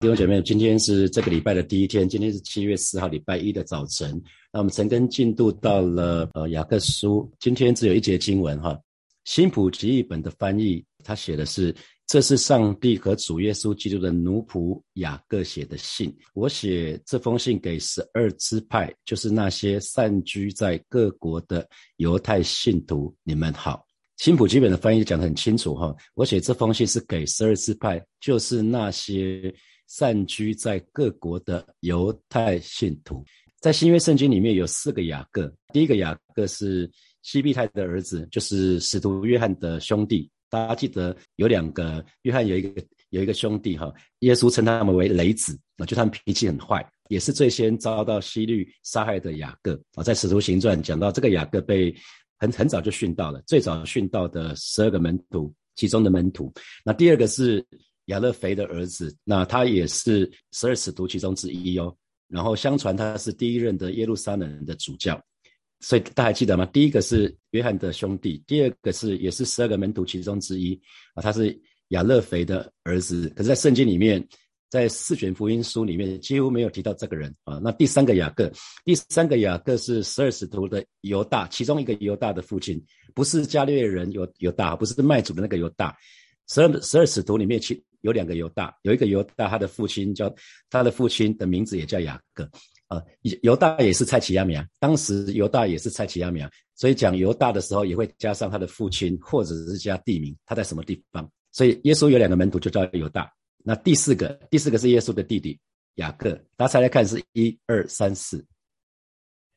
[0.00, 4.10] 弟兄姐妹，今天是这个礼拜的第一天，今天是七月四号，礼拜一的早晨。
[4.52, 8.78] 那我们陈根进度到了呃雅各书，今天只有一节经文哈。
[9.24, 11.74] 新普吉译本的翻译，他写的是：
[12.06, 16.16] 这是上帝和主耶稣基督的奴仆雅各写的信。
[16.32, 23.84] 我写这封信给十二支派，就是那些散居在各国的犹太信徒，你们好。
[24.18, 25.92] 新普基本的翻译讲得很清楚哈。
[26.14, 29.52] 我写这封信是给十二支派，就是那些。
[29.88, 33.24] 散居在各国的犹太信徒，
[33.58, 35.52] 在新约圣经里面有四个雅各。
[35.72, 36.88] 第一个雅各是
[37.22, 40.30] 西庇太的儿子，就是使徒约翰的兄弟。
[40.50, 50.02] 大家记得有两个约翰有一个有一个兄弟哈，耶稣称他们为雷子啊，就他们脾气很坏，也是最先遭到西律杀害的雅各啊。
[50.02, 51.94] 在使徒行传讲到这个雅各被
[52.38, 56.52] 很很早就殉道了，最早殉道的十二个门徒其中的门徒。
[56.84, 57.66] 那第二个是。
[58.08, 61.94] 亚勒腓的儿子，那他也是十二使徒其中之一哦。
[62.28, 65.18] 然后相传他是第一任的耶路撒冷的主教，
[65.80, 66.66] 所以大家还记得吗？
[66.66, 70.78] 第一个是约翰的兄弟，第二个是也是十二个门徒其中之一
[71.14, 73.30] 啊，他是亚勒腓的儿子。
[73.30, 74.22] 可是，在圣经里面，
[74.68, 77.58] 在四卷福音书里面几乎没有提到这个人啊。
[77.62, 78.52] 那第三个雅各，
[78.84, 82.78] 第三个雅各是十二使徒的犹大，其中一个犹大的父亲，
[83.14, 85.96] 不是加略人犹犹大，不是卖主的那个犹大。
[86.50, 90.32] 十二十二使徒里面，其有两个犹大，有一个犹大，他的父亲叫
[90.70, 92.48] 他的父亲的名字也叫雅各
[92.86, 93.02] 啊。
[93.42, 101.28] 犹大也是蔡奇亚米亚，当时犹大也是蔡奇亚米亚，所以讲犹大的时候也会加上他的父亲，或者是加地名，他在什么地方。
[101.50, 103.30] 所以耶稣有两个门徒就叫犹大。
[103.64, 105.58] 那第四个，第四个是耶稣的弟弟
[105.96, 108.44] 雅各，大家猜来看是一二三四。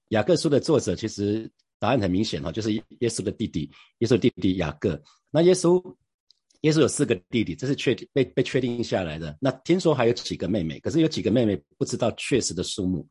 [0.10, 5.00] 雅各书的作者其实答案很明显哈，就是耶稣的弟弟，耶稣弟弟雅各。
[5.30, 5.82] 那耶稣。
[6.62, 9.36] 耶稣有四个弟弟，这是确定被被确定下来的。
[9.42, 13.08] 那听说还有几个妹妹，可是有几个妹妹不知道确实的数目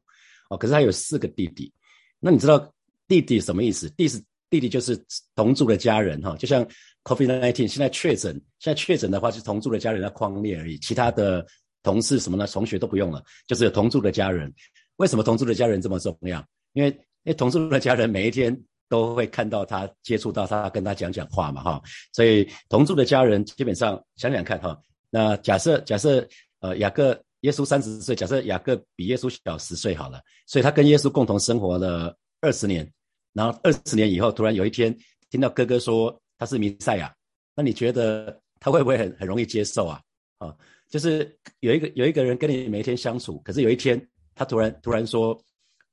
[0.51, 0.57] 哦。
[0.57, 1.73] 可是他有四个弟弟。
[2.21, 2.73] 那你知道
[3.09, 3.91] 弟弟什么意思？
[3.91, 4.97] 弟是弟弟就是
[5.35, 6.37] 同住的家人哈。
[6.37, 6.65] 就像
[7.05, 11.45] COVID-19 现在确诊，现在确诊的话是同住的家人要框列而已，其他的
[11.83, 12.47] 同事什么呢？
[12.47, 14.53] 同学都不用了，就是有同住的家人。
[14.97, 16.47] 为什么同住的家人这么重要？
[16.75, 18.57] 因为因为同住的家人每一天。
[18.91, 21.81] 都会看到他接触到他跟他讲讲话嘛哈，
[22.13, 24.77] 所以同住的家人基本上想想看哈，
[25.11, 26.29] 那假设假设
[26.59, 32.93] 呃雅各耶稣三十岁，假设雅各比耶稣小十岁好了，所以他跟耶稣共同生活了二十年，
[33.33, 34.95] 然后二十年以后突然有一天
[35.31, 37.15] 听到哥哥说他是弥赛亚，
[37.55, 40.03] 那你觉得他会不会很很容易接受啊？
[40.39, 40.53] 啊，
[40.89, 45.41] 就是有一个有一个人跟你每天相处，可是有一天他突然突然说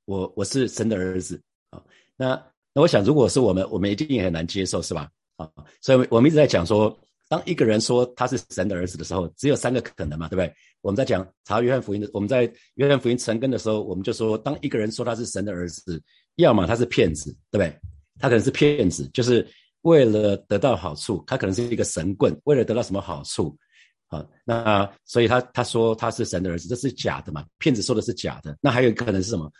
[0.04, 1.80] 我我是神的儿子啊，
[2.16, 2.44] 那。
[2.78, 5.10] 那我想，如果是我们，我们一定也很难接受，是吧？
[5.34, 5.50] 啊，
[5.80, 6.96] 所以我们一直在讲说，
[7.28, 10.54] 当一个人说他是神的儿子的时候，只有三个可能嘛，对不对？
[10.80, 16.00] 我们在讲查约翰福音的，我们在约翰福音成根的时候，我们就说，当一个人说他是神的儿子，
[16.36, 17.80] 要么他是骗子，对不对？
[18.20, 19.44] 他可能是骗子，就是
[19.80, 23.58] 为了得到好处，他可能是一个神棍，为了得到什么好处，
[24.06, 27.44] 啊，那所以他他说他是神的儿子，这是假的嘛？
[27.58, 28.56] 骗子说的是假的。
[28.60, 29.50] 那还有可能是什么？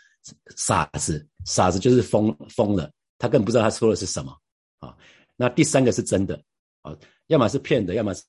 [0.55, 2.89] 傻子，傻子就是疯疯了。
[3.19, 4.35] 他根本不知道他说的是什么
[4.79, 4.95] 啊？
[5.35, 6.41] 那第三个是真的
[6.81, 6.97] 啊？
[7.27, 8.23] 要么是骗的，要么是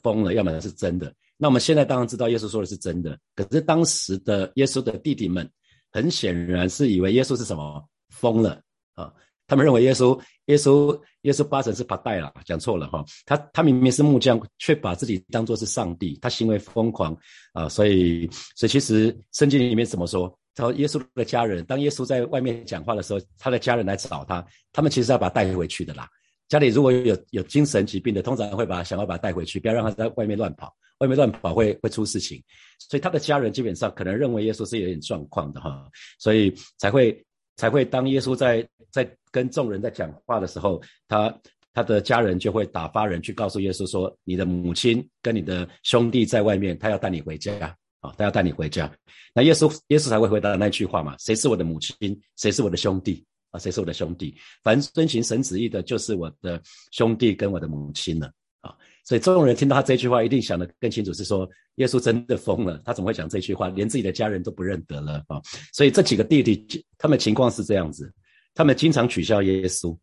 [0.00, 1.12] 疯了，要么是真的。
[1.36, 5.50] 那我们现在当然知道耶稣说的是真的，可是当时的耶稣的弟弟们
[5.90, 8.60] 很显然是以为耶稣是什么疯了
[8.94, 9.12] 啊？
[9.46, 13.04] 他们认为耶稣耶稣耶稣八成是把带了，讲错了哈。
[13.26, 17.14] 他他明明是木匠，却把自己当作是上帝，他行为疯狂
[17.52, 17.68] 啊！
[17.68, 18.26] 所以
[18.56, 20.38] 所以其实圣经里面怎么说？
[20.56, 26.08] 然后耶稣的家人，当耶稣在外面讲话的时候，他的家人来找他，他们其实要把他带回去的啦。
[26.48, 32.40] 家里如果有有精神疾病的，通常会把想要把他带回去，不要让他在外面乱跑，外面乱跑会会出事情。
[32.78, 35.88] 所以他的家人基本上可能认为耶稣是有点状况的哈，
[36.18, 37.24] 所以才会
[37.56, 41.34] 才会当耶稣在在跟众人在讲话的时候，他
[41.72, 47.76] 他的家人就会打发人去告诉耶稣说，你的母亲跟你的兄弟在外面，他要带你回家。
[48.04, 48.92] 啊，他要带你回家，
[49.34, 51.16] 那耶稣耶稣才会回答那句话嘛？
[51.18, 51.96] 谁是我的母亲？
[52.36, 53.24] 谁是我的兄弟？
[53.50, 54.36] 啊，谁是我的兄弟？
[54.62, 56.60] 凡遵循神旨意的，就是我的
[56.92, 58.30] 兄弟跟我的母亲了。
[58.60, 62.78] 啊，所以众人听到他这句话，一定想得更清楚，是说耶稣真的疯了？
[62.84, 63.70] 他怎么会讲这句话？
[63.70, 65.40] 连自己的家人都不认得了啊！
[65.72, 68.12] 所以这几个弟弟，他们情况是这样子，
[68.54, 69.96] 他们经常取笑耶稣，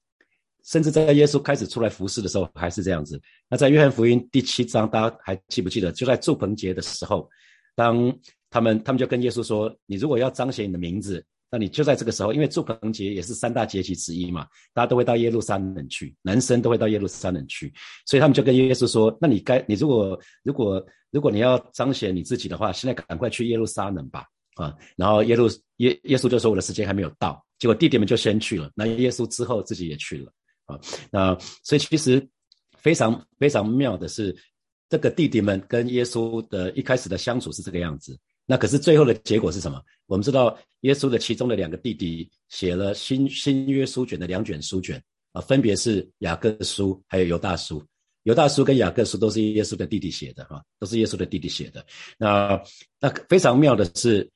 [0.63, 3.21] 甚至在耶稣开始出来服侍的时候还是这样子。
[3.48, 5.92] 那在约翰福音第七章，大家还记不记得？
[5.92, 7.30] 就在祝棚节的时候。
[7.75, 8.13] 当
[8.50, 17.73] 他们，他们就跟耶稣说：“你如果要彰显你的名字，那你就在这个时候，因为祝棚节也是三大节期之一嘛，大家都会到耶路撒冷去，男生都会到耶路撒冷去，
[18.06, 24.25] 所以他们就跟耶稣说：“那你该，你如果如果如果你要彰显你自己的话，现在赶快去耶路撒冷吧。”
[24.56, 25.47] 啊，然后耶路
[25.77, 30.31] 耶耶稣就说：“我的时间还没有到。”结果弟弟们就先去了，那耶稣之后自己也去了。
[30.65, 30.77] 啊，
[31.09, 32.27] 那所以其实
[32.77, 34.35] 非常非常妙的是，
[34.91, 38.19] 这个弟弟们跟耶稣的一开始的相处是这个样子。
[38.45, 39.81] 那可是最后的结果是什么？
[40.05, 45.01] 我们知道耶稣的其中的两个弟弟写了新新约书卷的两卷书卷
[45.31, 47.81] 啊，分别是雅各书还有犹大书。
[48.23, 51.85] 犹大书跟雅各书都是耶稣的弟弟写的哈，都是耶稣的弟弟写的。
[52.17, 52.61] 那
[52.99, 54.29] 那非常妙的是，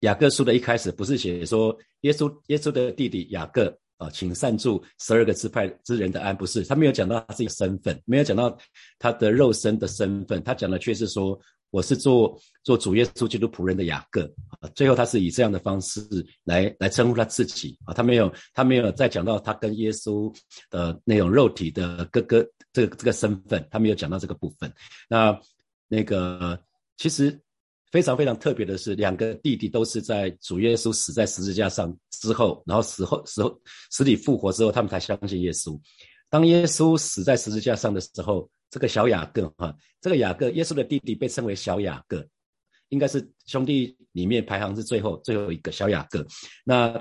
[0.00, 8.56] 雅各书的一开始不是写说耶稣耶稣的弟弟雅各啊，请善助十二个支派之人的安，不是他没有讲到他自己的身份，没有讲到
[8.98, 11.38] 他的肉身的身份，他讲的却是说。
[11.70, 14.22] 我是做做主耶稣基督仆人的雅各
[14.60, 16.00] 啊，最后他是以这样的方式
[16.44, 20.32] 来来称呼他自己啊，他没有他没有再讲到他跟耶稣
[20.70, 24.72] 的那种肉体的哥哥这个这个身份，他没有讲到这个部分。
[25.08, 25.36] 那
[25.88, 26.56] 那个
[26.96, 27.36] 其实
[27.94, 33.56] 非常非常特别的是，两个弟弟都是在主耶稣死在十字架上之后，然后死后死后
[33.92, 35.80] 死里复活之后，他们才相信耶稣。
[36.28, 38.50] 当耶稣死在十字架上的时候。
[38.70, 42.26] 这个小雅各哈，这个雅各，耶稣的弟弟被称为小雅各，
[42.88, 46.26] 应该是兄弟里面排行是最后最后一个小雅各。
[46.64, 47.00] 那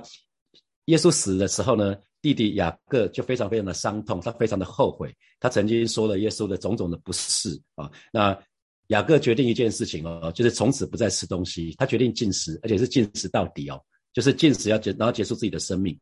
[0.86, 7.90] 耶稣死的时候呢，弟弟雅各就非常非常的伤痛，他非常的后悔，他曾经说了耶稣的种种的不是啊。
[8.12, 8.40] 那
[8.88, 13.80] 雅各决定一件事情哦，就是从此不再吃东西，他决定禁食，而且是禁食到底哦，
[14.14, 15.98] 就是禁食要结，然后结束自己的生命。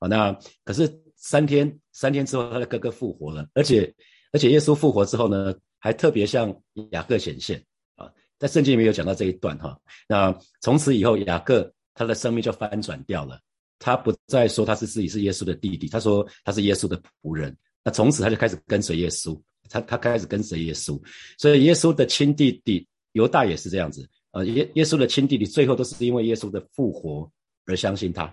[0.00, 0.32] 啊，那
[0.64, 3.94] 可是三天三天之后，他的哥哥复活了，而且。
[4.34, 6.58] 而且耶稣复活之后呢，还特别向
[6.92, 7.62] 雅各显现
[7.96, 9.78] 啊，在圣经里面有讲到这一段哈。
[10.08, 13.38] 那从此以后，雅各他的生命就翻转掉了，
[13.78, 17.54] 他不再说他是自己是耶稣的弟弟，他说他是耶稣的仆人。
[17.84, 19.38] 那从此他就开始跟随耶稣，
[19.72, 21.00] 他他开始跟随耶稣。
[21.38, 27.30] 所以耶稣的亲弟弟犹大也是这样子啊，耶耶稣的亲弟弟最后都是因为耶稣的复活
[27.66, 28.32] 而相信他。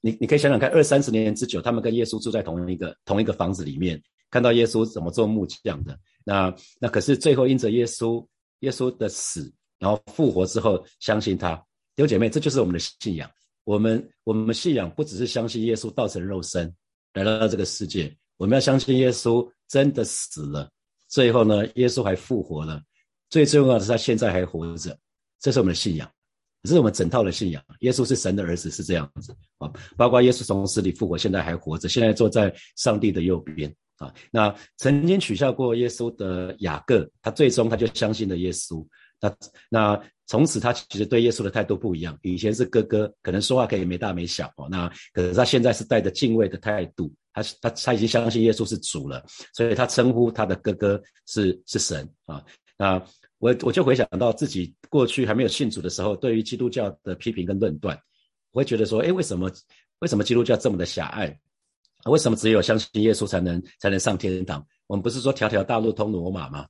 [0.00, 4.00] 你你可以想想看，二三十年之久，他们跟耶稣住在同一个同一个房子里面。
[4.30, 5.94] 看到耶稣怎么做木匠的，
[6.24, 8.26] 那那可是最后因着耶稣
[8.60, 11.54] 耶稣的死，然后复活之后相信他，
[11.94, 13.30] 弟兄姐妹，这就是我们的信仰。
[13.64, 16.74] 我们我们信仰不只是相信耶稣道成肉身
[17.12, 20.70] 来到这个世界，我们要相信耶稣真的死了，
[21.08, 22.82] 最后呢，耶稣还复活了，
[23.30, 24.96] 最重要的是他现在还活着，
[25.40, 26.10] 这是我们的信仰，
[26.62, 27.62] 这是我们整套的信仰。
[27.80, 33.74] 耶稣是神的儿子，是这样子啊，包括耶稣从死里复活，现在还活着，现在坐在上帝的右边。
[33.98, 38.84] 啊，那曾经取笑过耶稣的雅各，他最终他就相信了耶稣。
[39.20, 39.36] 那
[39.70, 40.02] 那
[40.32, 42.18] 从此他其实对耶稣的态度不一样。
[42.22, 44.66] 以前是哥哥，可能说话可以没大没小哦。
[44.70, 52.42] 那可是他现在是带着敬畏的态度，他他他已经相信耶稣是主了，所以他称呼他的哥哥是是神啊。
[52.78, 52.94] 那
[53.36, 57.94] 我我就回想到自己过去还没有信主的时候，对于基督教的批评跟论断，
[58.52, 59.50] 我会觉得说，哎，为什么
[59.98, 61.38] 为什么基督教这么的狭隘？
[62.06, 64.66] 为什么只有相信耶稣才能才能上天堂？
[64.86, 66.66] 我们不是说条条大路通罗马吗？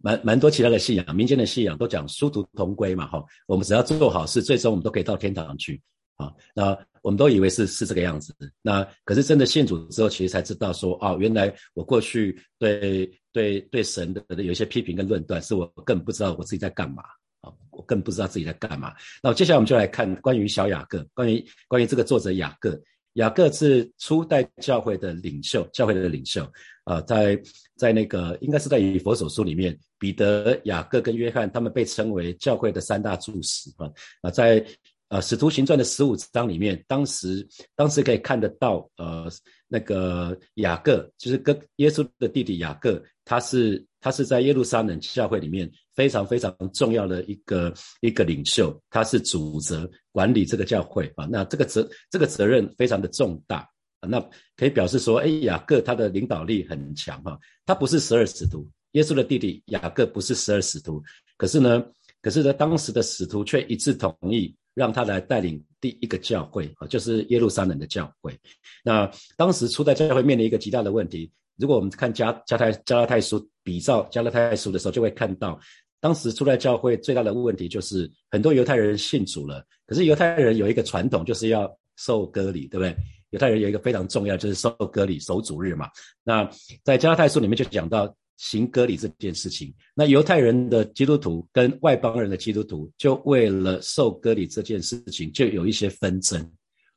[0.00, 5.80] 蛮蛮多其他的信仰，民间的信仰都讲殊途同归嘛，哈，我们只要做好事，最终我们都可以到天堂去，
[6.16, 17.02] 啊，那我们都以为是是这个样子，那可是真的信主之后，其实才知道说，哦，原来我过去对对对神的有一些批评跟论断，是我更不知道我自己在干嘛，
[17.40, 18.92] 啊，我更不知道自己在干嘛。
[19.22, 22.80] 那接下来我们就来看关于小雅各，关于关于这个作者雅各。
[23.18, 26.48] 雅各是初代教会的领袖，教会的领袖
[26.84, 27.40] 啊，在
[27.76, 33.90] 在那个应该是在以佛所书里面，彼得、雅各跟约翰他们被称为教会的三大柱石啊
[34.22, 34.64] 啊，在
[35.08, 39.28] 呃使徒行传的十五章里面，当时当时可以看得到呃
[39.66, 45.70] 那个雅各就是跟耶稣的弟弟雅各，他是他是在耶路撒冷教会里面。
[45.98, 51.26] 非常非常重要的一个一个领袖，他是主责管理这个教会啊。
[51.28, 53.68] 那这个责这个责任非常的重大。
[54.08, 54.24] 那
[54.56, 57.36] 可以表示说，哎，雅各他的领导力很强哈。
[57.66, 61.02] 他不是十二使徒，耶稣的弟弟雅各不是十二使徒，
[61.36, 61.84] 可是呢，
[62.22, 68.38] 可是呢，当时的使徒却一致同意让他来带领第一个教会啊，就是耶路撒冷的教会。
[68.84, 71.28] 那当时初代教会面临一个极大的问题，
[71.58, 75.58] 如果我们看加加太加拉太书比照加拉太书的时候，就会看到。
[76.00, 82.94] 当时出来教会最大的问题就是很多犹太人信主了，可是犹太人有一个传统就是要受割礼，对不对？
[83.30, 85.88] 犹太人有一个非常重要就是受割礼守主日嘛。
[86.22, 86.48] 那
[86.84, 89.74] 在加拉太书里面就讲到，行割礼这件事情。
[89.92, 96.48] 那犹太人的基督徒跟外邦人的基督徒，就为了受割礼这件事情，就有一些纷争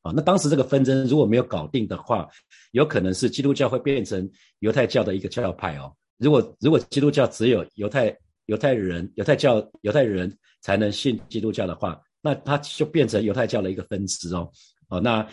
[0.01, 0.11] 啊。
[0.15, 2.27] 那当时这个纷争如果没有搞定的话，
[2.71, 4.29] 有可能是基督教会变成
[4.59, 5.93] 犹太教的一个教派哦。
[6.17, 8.15] 如果如果基督教只有犹太
[8.45, 14.51] 犹太人、犹太教犹太人才能信基督教的话，那它就变成犹太教的一个分支哦。
[14.89, 15.27] 哦，那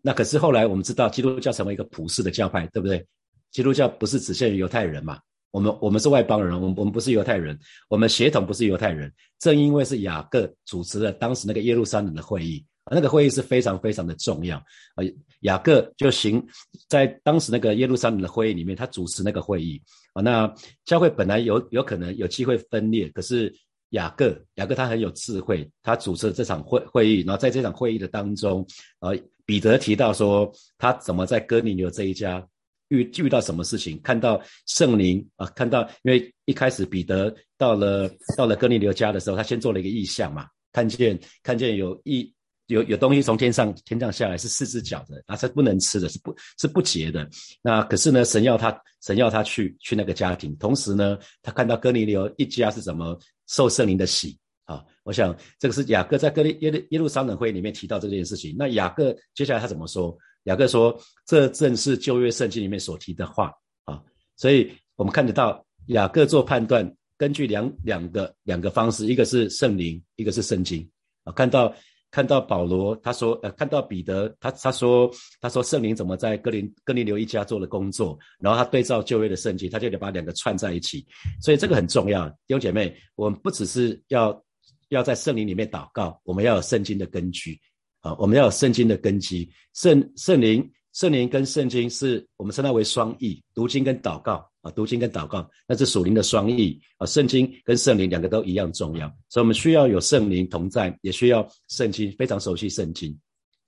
[0.00, 3.06] 那可是后来我们知道，基督教成为一个普世的教派，对不对？
[3.50, 5.18] 基督教不是只限于犹太人嘛？
[5.50, 7.58] 我们我们是外邦人，我们我们不是犹太人，
[7.88, 9.12] 我们血统不是犹太人。
[9.40, 15.04] 正因为是雅各主持了当时那个耶路撒冷的会议，那个会议是非常非常的重要啊。
[15.40, 16.44] 雅各就行
[16.88, 19.80] 在当时那个耶路撒冷的会议里面，他主持那个会议
[20.12, 20.22] 啊。
[20.22, 20.52] 那
[20.84, 23.52] 教会本来有有可能有机会分裂，可是
[23.90, 28.66] 雅各雅各他很有智慧，他主持了这场会会议，然后在这场会议的当中，
[29.00, 32.46] 呃，彼得提到说他怎么在哥尼流这一家。
[32.92, 34.00] 遇遇到什么事情？
[34.02, 42.28] 看到圣灵啊，看到，因为一开始彼得到了到了哥尼流家的时候，他先做了一个意象嘛，看见看见有一
[42.70, 47.28] 有有东西从天上天降下来，是四只脚的，啊，是不能吃的，是不，是不洁的。
[47.60, 54.82] 那可是呢，神要他神要他去去那个家庭，同时呢，他看到哥尼流一家是怎么受圣灵的洗啊。
[55.02, 58.54] 我想这个是雅各在哥尼耶耶路撒冷会里面提到这件事情。
[58.58, 60.16] 那雅各接下来他怎么说？
[60.44, 63.52] 雅各说：“这正是旧约圣经里面所提的话
[63.84, 64.00] 啊，
[64.36, 70.88] 所以我们看得到雅各做判断，根据两两个两个方式，一个是圣灵，一个是圣经
[71.24, 71.32] 啊。
[71.34, 71.70] 看到
[72.10, 81.06] 看到保罗他说，呃，看到彼得他他说他说圣灵怎么在格林格林流一家做了工作，然后他对照旧约的圣经，他就得把两个串在一起，
[81.40, 82.28] 所以这个很重要。
[82.28, 84.42] 弟兄姐妹，我们不只是要
[84.88, 87.58] 要在圣灵里面祷告，我们要有圣经的根据。”
[88.00, 103.16] 啊，我们要有圣经的根基，圣圣灵，圣灵跟圣经是我们称它为双翼，读经跟祷告啊，读经跟祷告，那是属灵的双翼啊，圣经跟圣灵两个都一样重要，所以我们需要有圣灵同在，也需要圣经，非常熟悉圣经。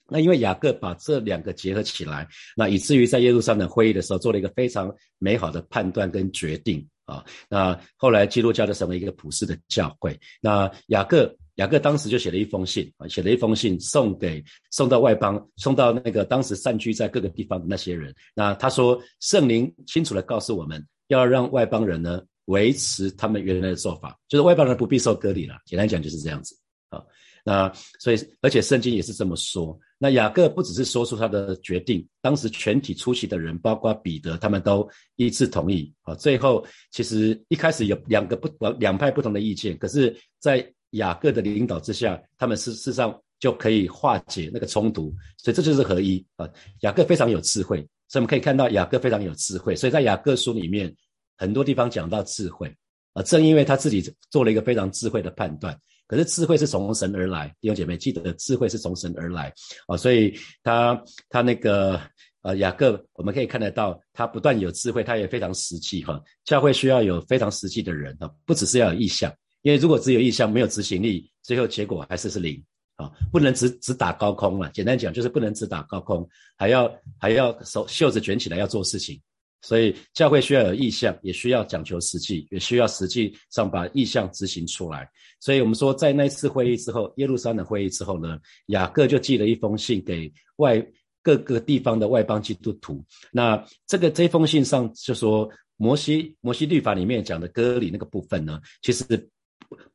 [0.08, 2.26] 那因为雅各把这两个结合起来，
[2.56, 11.34] 那以至于在耶路撒冷会议的时候做了一个非常美好的判断跟决定啊，那后来基督教就成为一个普世的教会，那雅各。
[11.56, 18.14] 雅各当时就写了一封信啊，写了一封信送给送到外邦，送到那个当时散居在各个地方的那些人。
[18.34, 25.56] 那他说，圣灵清楚的告诉我们要让外邦人呢维持他们原来的做法，就是外邦人不必受割礼了。
[25.66, 26.56] 简单讲就是这样子
[26.88, 27.02] 啊。
[27.44, 29.78] 那所以，而且圣经也是这么说。
[29.98, 36.14] 那雅各不只是说出他的决定，当时全体出席的人，包括彼得，他们都一致同意啊。
[36.14, 46.48] 最后，其实一开始有两个不两派不同的意见，可是，在雅各的领导之下，他们事实上就可以化解那个冲突，所以这就是合一啊。
[46.80, 49.76] 雅各非常有智慧，所以我们可以看到雅各非常有智慧。
[49.76, 50.94] 所以在雅各书里面，
[51.36, 52.74] 很多地方讲到智慧
[53.14, 55.78] 啊，正因为他自己做了一个非常智慧的判断。
[56.06, 59.52] 可是智慧是从神而来，弟兄姐妹记得智慧是从神而来
[59.86, 61.98] 啊，所以他他那个
[62.42, 66.20] 呃雅各，我们可以看得到他不断有智慧，他也非常实际哈。
[66.44, 69.32] 教会需要有非常实际的人啊，不只是要有意向。
[69.62, 72.62] 因为如果只有意向没有执行力，最后结果还是是零
[72.96, 73.10] 啊！
[73.32, 74.68] 不能只只打高空了。
[74.70, 79.20] 简单讲就是不能只打高空，还要还要手袖子卷起来要做事情。
[79.64, 85.08] 所以教会需要有意向，也需要讲求实际，也需要实际上把意向执行出来。
[85.38, 90.84] 所以我们说，在那次会议之后，耶路撒冷会议之后呢，雅各就寄了一封信给外
[91.22, 93.04] 各个地方的外邦基督徒。
[93.30, 99.04] 那这个这封信上就说，摩西摩西律法里面讲的割礼那个部分呢，其实。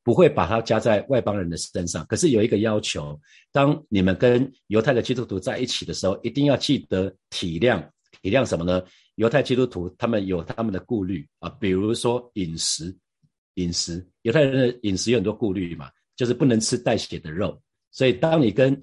[0.03, 3.19] 不会把它加在外邦人的身上，可是有一个要求：
[3.51, 7.83] 当你们跟犹太的基督徒在一起的时候，一定要记得体谅
[8.21, 8.83] 体谅什么呢？
[9.15, 12.95] 犹太基督徒他们有他们的顾虑啊，比如说饮食，
[13.55, 17.59] 饮食，犹太人的饮食有很多顾虑嘛，就是不能吃带血的肉。
[17.91, 18.79] 所以当你跟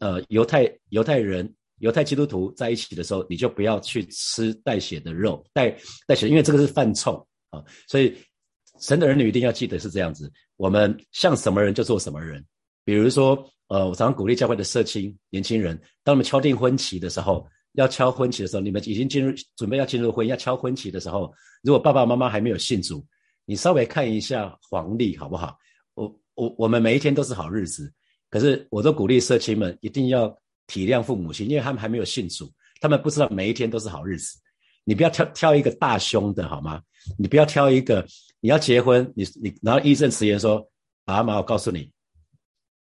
[0.00, 7.14] 呃犹太犹太人、犹太基督徒在一起的时候，你就不要去吃带血的肉，带带血，因为这个是犯冲
[7.50, 8.16] 啊，所以。
[8.80, 12.44] 神的儿女一定要记得是这样子，我们像什么人就做什么人。
[12.84, 23.02] 比如说，呃，我常常鼓励教会的社青年轻人，当我们敲定婚期的时候，要敲婚期的时候，你们已经进入准备要进入婚姻要敲婚期的时候，如果爸爸妈妈还没有信主，
[23.46, 25.56] 你稍微看一下黄历好不好？
[25.94, 27.90] 我我我们每一天都是好日子，
[28.28, 30.28] 可是我都鼓励社青们一定要
[30.66, 34.38] 体谅父母亲，因为他们还没有信主，他们不知道每一天都是好日子。
[34.84, 36.82] 你不要挑挑一个大凶的好吗？
[37.16, 38.06] 你不要挑一个。
[38.44, 40.62] 你要结婚，你你然后医生辞言说
[41.06, 41.90] ：“阿妈，我告诉你，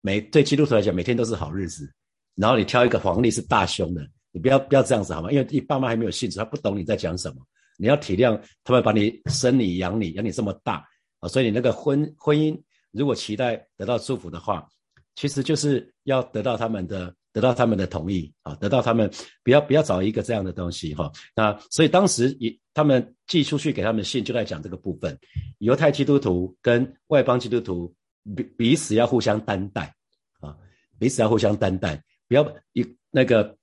[0.01, 1.89] 每对基督徒来讲，每天都是好日子。
[2.35, 5.31] 然后你挑一个黄历是大凶的，你不要不要这样子好吗？
[5.31, 7.47] 因为你爸妈还没有信主，他不懂你在讲什么。
[7.79, 10.85] 你要体谅他们把你生你养你养你这么大
[11.21, 14.69] 啊，所以你那个婚婚姻如果期待得到祝福的话，
[15.15, 19.11] 其实就是要得到他们的得到他们的同意啊，得到他们
[19.43, 21.13] 不要不要找一个这样的东西哈。
[21.37, 25.19] 那所以当时也他们寄出去给他们信就在讲这个部分，
[25.59, 27.95] 犹太基督徒跟外邦基督徒
[28.35, 29.95] 彼彼此要互相担待
[30.41, 30.57] 啊，
[30.99, 33.55] 彼此要互相担待，不要一那个。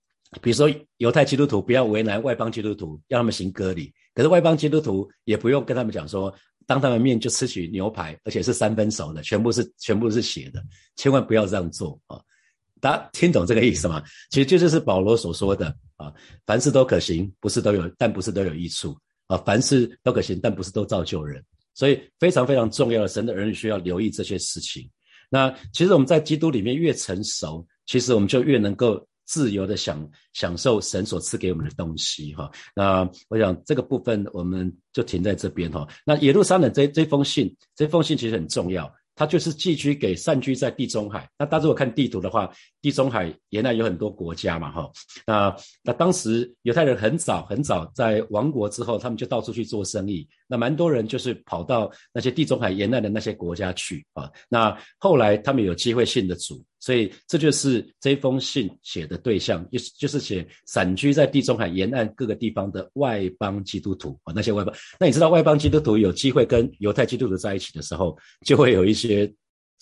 [0.41, 3.93] 比如说，犹太基督徒不要为难外邦基督徒，让他们行割礼。
[4.13, 6.33] 可是外邦基督徒也不用跟他们讲说，
[6.65, 10.63] 当他们面就吃起牛排，而且是三分熟的，全部是全部是血的，
[10.95, 12.17] 千万不要这样做啊！
[12.81, 14.03] 大家听懂这个意思吗？
[14.29, 16.11] 其实就是保罗所说的啊，
[16.45, 18.97] 凡事都可行，不是都有，但不是都有益处
[19.27, 19.37] 啊。
[19.37, 21.41] 凡事都可行，但不是都造就人。
[21.73, 24.89] 所以非常非常重要的，神的儿女需要留意这些事情。
[25.29, 29.07] 那其实我们在基督里面越成熟，其实我们就越能够。
[29.27, 32.51] 自由的享享受神所赐给我们的东西，哈。
[32.75, 35.87] 那我想这个部分我们就停在这边，哈。
[36.05, 38.93] 那耶路撒冷这这封信，这封信其实很重要。
[39.15, 41.29] 他就是寄居给散居在地中海。
[41.37, 42.51] 那大家如果看地图的话，
[42.81, 44.91] 地中海沿岸有很多国家嘛，哈。
[45.25, 50.27] 那那当时犹太人很早很早在亡国之后，他们就到处去做生意。
[50.51, 54.29] 那蛮多人就是跑到那些地中海沿岸的那些国家去啊。
[54.49, 64.33] 那后来他们有机会信的主，所以这就是这封信写的对象，就是就是写散居在地中海沿岸各个地方的外邦基督徒啊。
[64.35, 69.33] 那些外邦，那你知道外邦基督徒有机会跟犹太基督徒在一起的时候，就会有一些。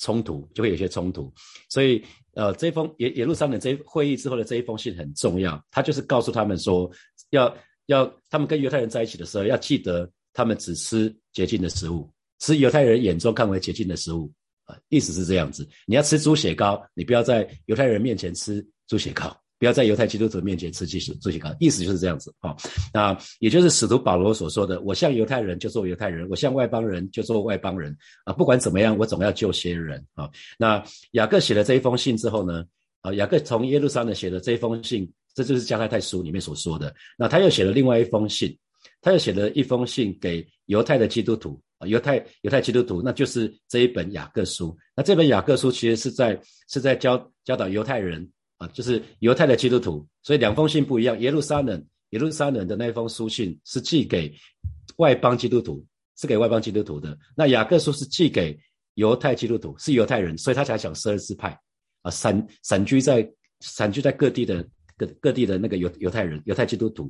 [0.02, 1.30] 冲突就会有一些冲突，
[1.68, 2.02] 所以
[2.34, 6.90] 呃，这封耶耶路撒冷这会议之后的这一封信很重要，他就是告诉他们说，
[7.32, 7.54] 要
[7.88, 10.10] 要他们跟犹太人在一起的时候，要记得
[10.40, 14.32] 他们只吃洁净的食物，吃犹太人眼中看为洁净的食物
[14.64, 19.36] 啊，意思是这样子，你要吃猪血糕，你不要在犹太人面前吃猪血糕。
[19.60, 22.56] 不要在犹太基督徒面前吃祭祀、祭高，意思就是这样子啊。
[22.94, 27.94] 那也就是使徒保罗所说的：“我像犹太人就做犹太人，我像外邦人就做外邦人
[28.24, 28.32] 啊。
[28.32, 30.82] 不管怎么样，我总要救些人啊。”那
[31.12, 32.64] 雅各写了这一封信之后呢？
[33.02, 36.96] 啊，雅各从耶路撒冷写的这一封信，这就是加拉太书里面所说的。
[37.18, 38.58] 那他又写了另外一封信，
[39.02, 44.78] 他又写了一封信给犹太的基督徒啊，犹太犹太基督徒，那就是这一本雅各书。
[44.96, 48.30] 那这本雅各书其实是在是在教教导犹太人。
[48.60, 51.18] 啊，就是犹太的基督徒，所以两封信不一样。
[51.22, 54.30] 耶路撒冷，耶路撒冷的那封书信是寄给
[54.98, 55.82] 外邦基督徒，
[56.18, 57.18] 是给外邦基督徒的。
[57.38, 58.60] 那雅各书是寄给
[58.96, 61.58] 犹太基督徒，是犹太人，所以他才讲十二支派
[62.02, 63.26] 啊，散散居在
[63.62, 64.62] 散居在各地的
[64.98, 67.10] 各各地的那个犹犹太人，犹太基督徒。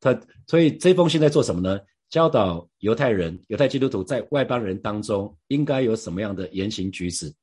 [0.00, 1.80] 他所以这封信在做什么呢？
[2.08, 7.34] 教导犹太人，犹太基督徒在外邦人当中应该有什么样的言行举止。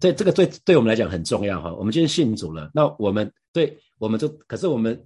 [0.00, 1.74] 这这个对对我们来讲很重要哈。
[1.74, 4.98] 我们今天信主了，那我们对我们就可是我们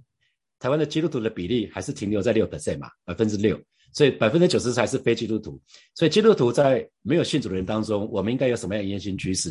[0.59, 3.59] 台湾的基督徒的比例还是停留在六 percent 嘛，百分之六，
[3.91, 5.59] 所以百分之九十才是非基督徒。
[5.95, 9.49] 所以基督徒在没有信主的人当中，我们应该有什么样的言行举止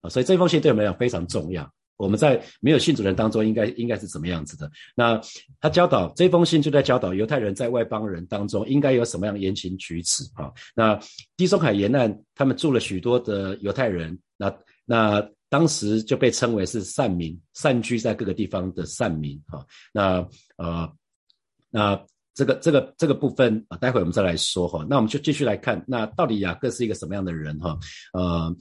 [0.00, 0.10] 啊？
[0.10, 1.70] 所以这封信对我们来讲非常重要。
[1.98, 4.70] 我们在没有信主人当中，应该应该是怎么样子的？
[4.94, 5.20] 那
[5.60, 10.50] 他教导这封信就在教导犹太人在外邦人当中应该有什么样的言行举止啊？
[10.76, 10.98] 那
[11.36, 19.66] 地中海沿岸他们住了许多的犹太人，那那当时就被称为是善民，散居在各个地方的善民啊。
[19.92, 20.88] 那呃
[21.68, 22.00] 那
[22.32, 24.86] 这个这个这个部分啊，待会我们再来说哈。
[24.88, 27.76] 那我们就继续来看，那到底雅各是一个什么样的人哈？
[28.12, 28.56] 呃。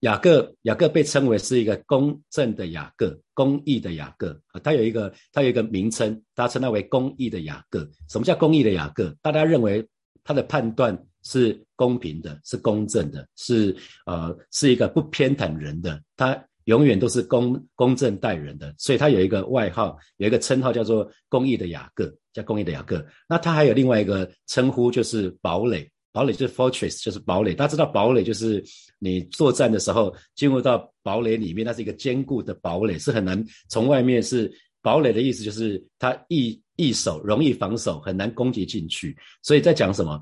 [0.00, 7.80] 雅各，雅各被称为是一个公正的雅各，公义的雅各啊，他有一个，他有一个名称，大家称他为公义的雅各。
[8.08, 9.12] 什么叫公义的雅各？
[9.20, 9.84] 大家认为
[10.22, 23.04] 他的判断是公平的，是公正的，是呃，是一个不偏袒人的，他永远都是公公正待人的，所以他有一个外号，有一个称号叫做公义的雅各，叫公义的雅各。
[23.28, 25.90] 那他还有另外一个称呼，就是堡垒。
[26.18, 27.54] 堡垒就是 fortress，就是堡垒。
[27.54, 28.60] 大家知道堡垒就是
[28.98, 34.52] 你作战的时候进入到堡垒里面，那是一个坚固的堡垒，是很难从外面是
[34.82, 39.16] 堡垒的意思，就是它易易守，容易防守，很难攻击进去。
[39.44, 40.20] 所以在讲什么？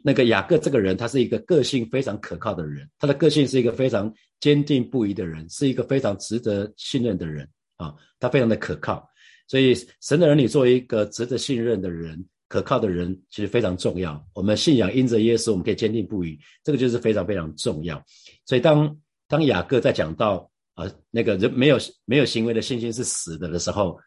[0.00, 9.04] 那个雅各这个人，他是一个个性非常可靠的人，他的个性是一个非常坚定不移的人，是一个非常值得信任的人啊，他非常的可靠。
[9.48, 12.24] 所以神的儿女作为一个值得信任的人。
[12.48, 14.24] 可靠的人其实非常重要。
[14.32, 18.02] 我们信仰因着耶稣，我们可以坚定不移，这个就是非常非常重要。
[18.44, 18.96] 所以当
[19.28, 23.98] 当雅各在讲到啊那个人没有没有行为的信心是死的的时候，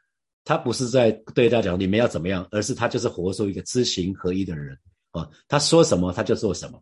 [0.45, 4.77] 他不是在对大家讲你们要怎么样，而是他就是活出一个知行合一的人
[5.11, 5.29] 啊。
[5.47, 6.81] 他说什么他就做什么，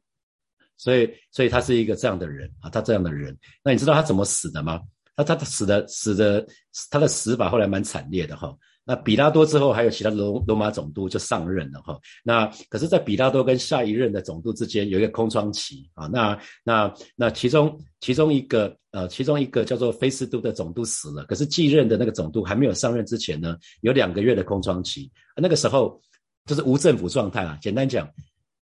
[0.77, 3.35] 所以所以他是一个这样的人啊，他这样的人。
[3.63, 4.79] 那你知道他怎么死的吗？
[5.15, 6.47] 那他死的死的
[6.91, 8.55] 他的死法后来蛮惨烈的哈。
[8.87, 11.99] 那比拉多之后，还有其他罗罗马总督就上任了哈。
[12.23, 16.07] 那可是，在比拉多跟下一任的总督之间有一个空窗期啊。
[16.07, 25.11] 那那那其中其中一个呃，其中一个叫做菲斯都的总督死了，可是继任的那个总督还没有上任之前呢，有两个月的空窗期。
[25.35, 26.01] 那个时候
[26.45, 27.59] 就是无政府状态啊。
[27.61, 28.09] 简单讲，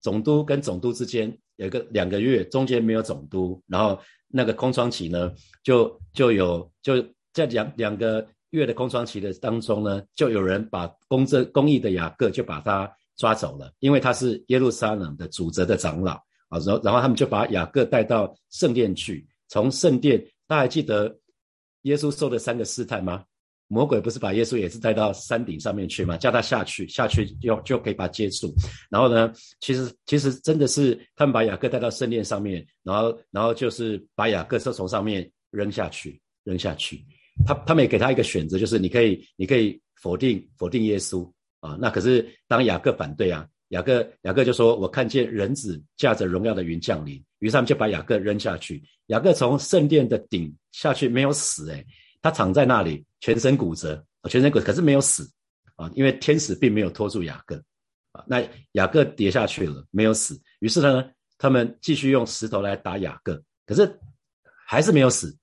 [0.02, 7.02] 总督跟总督之间有一个两个月，中间没有总督，然后那个空窗期呢，就就有就
[7.33, 8.26] 在两两个。
[8.50, 16.14] 月的空窗期的当中呢，就有人把公正公义的雅各就把他抓走了，因为他是耶路撒冷的主责的长老
[16.48, 16.58] 啊。
[16.58, 21.16] 然后然后他们就把雅各带到圣殿去，从圣殿，大家还记得
[21.82, 23.24] 耶稣受的三个试探吗？
[23.72, 26.16] 魔鬼不是把耶稣也是带到山顶上面去吗？
[26.16, 28.52] 叫他下去，下去就就可以把他接住。
[28.90, 37.06] 然后呢，其实其实真的是他们把雅各带到圣殿上面，然后然后就是把雅各从上面扔下去，扔下去。
[37.47, 48.83] 他他们也给他一个选择，就是你可以你可以否定否定耶稣啊，那可是当雅各反对啊，雅各雅各就说：“我看见人子驾着荣耀的云降临。”于是他们就把雅各扔下去。
[49.07, 51.85] 雅各从圣殿的顶下去，没有死诶，
[52.21, 55.31] 他躺在那里，全身骨折全身骨折，可是没有死
[55.77, 57.57] 啊，因为天使并没有拖住雅各
[58.12, 58.25] 啊。
[58.27, 60.38] 那雅各跌下去了，没有死。
[60.59, 63.99] 于是呢，他们继续用石头来打雅各，可是
[64.66, 65.35] 还是没有死，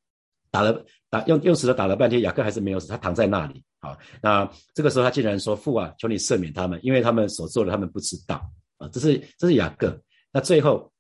[0.51, 0.85] 打了。
[1.09, 3.63] 打用用石头打了半天，雅各还是没有死，他躺在那里。
[3.79, 8.41] 好，那这个时候他竟然说：“父啊，求你赦免他们，因为他们所做的，他们不知道。”
[8.77, 9.97] 啊，这是这是雅各。
[10.31, 10.91] 那最后，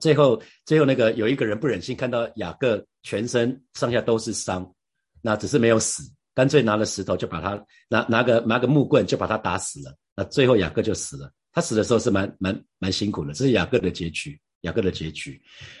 [0.00, 4.72] 最后，最后那个有一个人不忍心看到雅各全身上下都是伤，
[5.20, 6.02] 那只是没有死，
[6.34, 9.94] 干脆拿了石头就把他拿拿个拿个木棍就把他打死了。
[10.16, 11.30] 那最后雅各就死了。
[11.52, 15.38] 他死的时候是蛮蛮蛮辛苦的，这是雅各的结局，雅各的结局。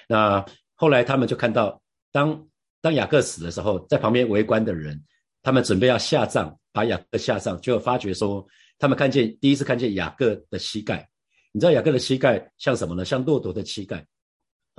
[0.08, 1.80] 那后来他们就看到
[2.10, 2.46] 当。
[2.82, 5.00] 当雅各死的时候，在旁边围观的人，
[5.40, 8.44] 他们准备要下葬，把雅各下葬，就发觉说，
[8.78, 11.08] 他们看见第一次看见雅各的膝盖。
[11.52, 13.04] 你知道雅各的膝盖像什么呢？
[13.04, 14.04] 像骆驼的膝盖。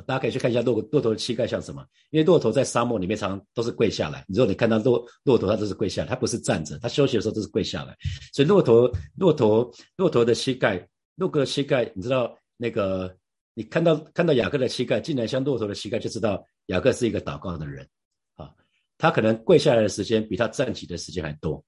[0.05, 1.85] 大家可以去看一下骆骆驼的膝盖像什么？
[2.09, 4.25] 因为骆驼在沙漠里面常常都是跪下来。
[4.27, 7.95] 你如果你看到骆骆驼，它都是跪下来，它不是站着，它休息的时候都是跪下来。
[8.33, 10.85] 所以骆驼骆驼骆驼的膝盖，
[11.15, 13.15] 骆驼的膝盖，你知道那个？
[13.53, 17.87] 你看到看到雅各的膝盖竟然像骆驼的膝盖，就知道雅各是一个祷告的人。
[18.35, 18.49] 啊
[18.97, 21.63] 他可能跪下来的时间比他站起的时间还多，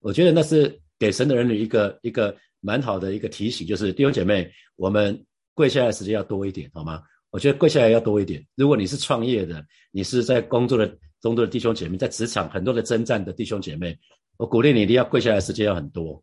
[0.00, 7.02] 我觉得那是给神的儿女一个一个蛮好的一个提醒，就是弟兄姐妹，我们跪下来时间要多一点，好吗？
[7.30, 8.44] 我觉得跪下来要多一点。
[8.54, 10.86] 如果你是创业的，你是在工作的
[11.20, 13.98] 中多的弟兄姐妹，在职场很多的征战的弟兄姐妹，
[14.36, 16.22] 我鼓励你一定要跪下来时间要很多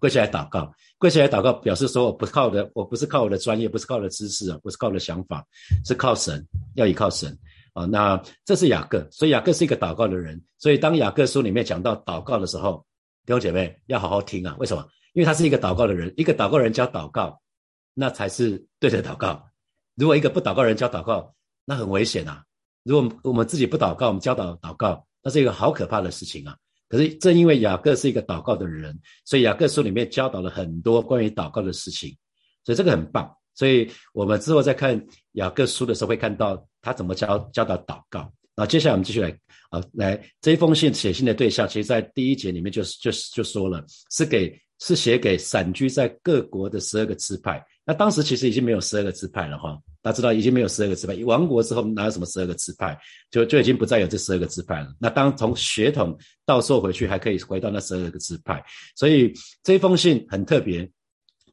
[0.00, 5.44] 跪下来祷告，跪下来祷告，表示说我不靠的，我不是靠我的专业，不是靠我的知识啊，不是靠我的想法，
[5.84, 7.36] 是靠神，要依靠神。
[7.74, 10.42] 啊，那这是雅各，所以雅各是一个祷告的人。
[10.58, 12.84] 所以当雅各书里面讲到祷告的时候，
[13.24, 14.56] 弟兄姐妹要好好听啊。
[14.58, 14.84] 为什么？
[15.12, 17.40] 因为他是一个祷告的人，一个祷告人教祷告，
[17.94, 19.48] 那才是对的祷告。
[19.94, 21.32] 如果一个不祷告人教祷告，
[21.64, 22.42] 那很危险啊。
[22.82, 26.56] 如果我们自己不祷告，我们教导祷告，那是一个好可怕的事情啊。
[26.88, 32.16] 可是正因为雅各是一个祷告的人，所以雅各书里面教导了很多关于祷告的事情，
[32.64, 33.30] 所以这个很棒。
[33.54, 38.32] 所以我们之后在看雅各书的时候，会看到他怎么教教导祷告。
[38.54, 39.30] 那接下来我们继续来
[39.70, 47.64] 啊，来这一封信写信的对象，其实在第一节里面就就就说了，是给是写给散居在各国的十二个支派。
[47.84, 52.98] 那当时其实已经没有十二个支派了哈，他知道已经没有十二个支派，亡国之后哪有什么十二个支派，
[53.30, 54.94] 就就已经不再有这十二个支派了。
[54.98, 56.16] 那当从血统
[56.46, 58.64] 倒溯回去，还可以回到那十二个支派。
[58.96, 60.90] 所以这封信很特别。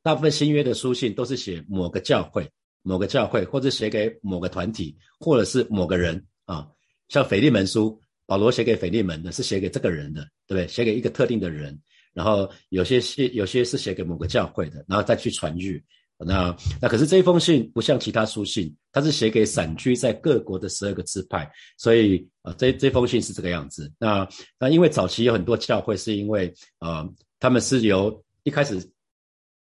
[0.02, 2.48] 大部分新约的书信都是写某个教会、
[2.84, 6.68] 某个教会，或者写给某个团体，或者是某个人啊。
[7.10, 10.68] 像腓利门书，保罗写给腓利门的，是写给这个人的，对不对？
[10.68, 11.76] 写给一个特定的人。
[12.14, 15.84] 然后有些信，有些是写给某个教会的，然后再去传阅。
[16.18, 23.92] 那那可是这封信不像其他书信，它是写给散居在各国的十二个支派，所以啊，这这封信是这个样子。
[24.00, 24.28] 那
[24.60, 27.08] 那因为早期有很多教会，是因为啊，
[27.40, 28.80] 他们是由一开始。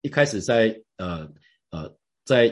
[0.06, 1.26] 一开始在呃
[1.70, 1.90] 呃
[2.26, 2.50] 在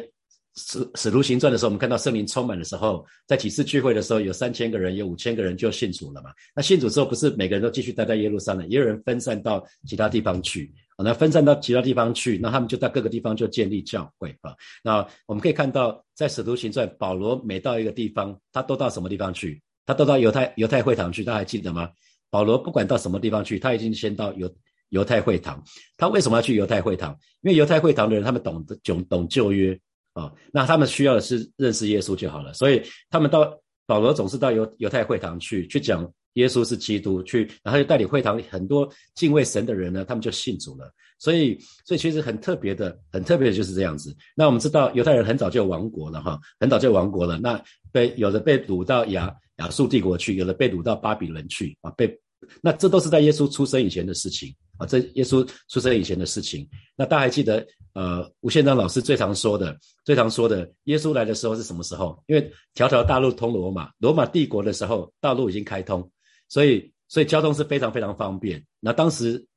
[0.55, 6.31] 使使徒行传的时候，我们看到圣灵充满的时候，在几次聚会的时候，有三千个人，有五千个人就信主了嘛。
[6.55, 10.73] 那信主之后，不是每个人都继续待在耶路撒冷，也有人分散到其他地方去。
[10.97, 14.55] 那分散到其他地方去，那他们就在各个地方就建立教会啊。
[14.83, 19.61] 那我们可以看到，在使徒行传，保罗每到一个地方，他都到什么地方去？
[19.85, 21.89] 他都到犹太犹太会堂去，大家还记得吗？
[22.29, 24.51] 保罗不管到什么地方去，他已经先到犹。
[24.91, 25.63] 犹太会堂，
[25.95, 27.17] 他为什么要去犹太会堂？
[27.43, 29.79] 因为犹太会堂的人，他们懂得懂懂旧约
[30.11, 32.53] 啊，那他们需要的是认识耶稣就好了。
[32.53, 40.91] 所以他们到保罗总是到犹犹太会堂去，去讲耶稣是基督，去，然后就带领会堂很多敬畏神的人呢，他们就信主了。
[41.19, 44.15] 所以，所以其实很特别的，很特别的就是这样子。
[44.35, 47.37] 那我们知道犹太人很早就亡国了哈，很早就亡国了。
[47.37, 52.19] 那被有的被掳到亚亚述帝国去，有的被掳到巴比伦去啊，被
[52.59, 56.67] 那这都是在耶稣出生以前的事情啊，这耶稣出生以前的事情。
[56.95, 57.63] 那大家还记得
[57.93, 62.19] 呃，吴宪章老师最常说的，最常说的，耶稣来的时候是什么时候？
[62.25, 66.09] 因为条条大路通罗马，罗马帝国的时候，道路已经开通，
[66.51, 68.61] 所以所以交通是非常非常方便。
[68.79, 69.47] 那当时。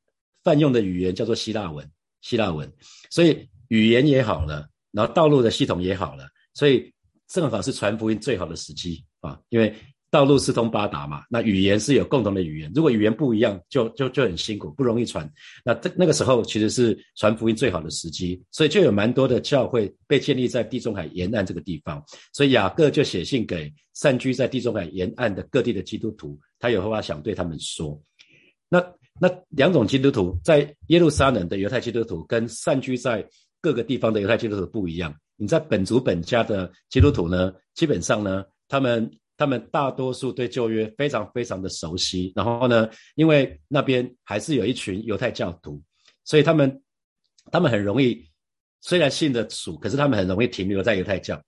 [0.45, 2.71] 泛用的语言叫做希腊文，希腊文，
[3.09, 6.93] 所以语言也好了，然后道路的系统也好了，所以
[7.29, 9.75] 正好是传福音最好的时机啊，因为
[10.15, 15.29] 道路四通八达嘛，那语言是有共同的语言，如果语言不一样，就就就很辛苦，不容易传。
[15.65, 22.01] 那这那个时候其实是传福音最好的时机，所以就有蛮多的教会被建立在地中海沿岸这个地方，
[22.33, 28.01] 所以雅各就写信给散居在地中海沿岸的各地的基督徒，他有话想对他们说，
[28.69, 28.81] 那。
[29.21, 33.25] 那两种基督徒在耶路撒冷的犹太基督徒跟散居在
[33.61, 35.15] 各个地方的犹太基督徒不一样。
[35.37, 42.33] 你在本族本家的基督徒呢，基本上呢，他们他们大多数对旧约非常非常的熟悉。
[42.37, 45.83] 然后呢，因为那边还是有一群犹太教徒，
[46.25, 46.83] 所以他们
[47.51, 48.25] 他们很容易
[48.81, 51.41] 虽然信的主，可是他们很容易停留在犹太教。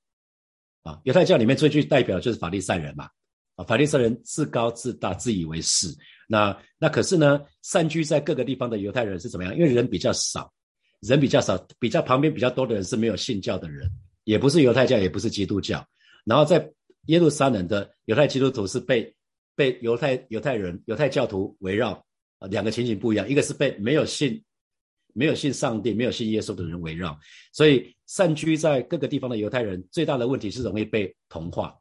[0.82, 3.08] 啊，犹太教里面最具代表就是法利赛人嘛。
[3.56, 5.88] 啊，法利赛人自高自大，自以为是。
[6.28, 9.56] 那那可是呢，散居在各个地方的犹太人是怎么样？
[9.56, 10.52] 因为人比较少，
[11.00, 13.90] 人比较少，比较旁边比较多的人是没有信教的人，
[14.24, 15.82] 也不是犹太教，也不是基督教。
[16.24, 16.70] 然后在
[17.06, 19.14] 耶路撒冷的犹太基督徒是被
[19.54, 21.92] 被犹太犹太人犹太教徒围绕
[22.38, 24.42] 啊，两个情景不一样，一个是被没有信
[25.12, 27.18] 没有信上帝没有信耶稣的人围绕，
[27.52, 31.76] 所以散居在各个地方的犹太人最大的问题是容易被同化。